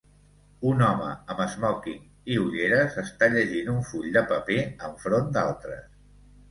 [0.69, 2.01] Un home amb esmòquing
[2.37, 5.89] i ulleres està llegint un full de paper en front d'altres